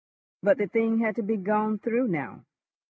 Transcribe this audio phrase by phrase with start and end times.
[0.41, 2.43] But the thing had to be gone through now.